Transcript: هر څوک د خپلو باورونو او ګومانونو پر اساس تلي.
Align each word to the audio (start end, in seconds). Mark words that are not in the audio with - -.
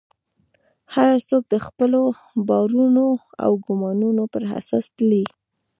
هر 0.93 1.09
څوک 1.29 1.43
د 1.49 1.55
خپلو 1.65 2.01
باورونو 2.47 3.05
او 3.43 3.51
ګومانونو 3.65 4.23
پر 4.33 4.43
اساس 4.59 4.85
تلي. 4.97 5.25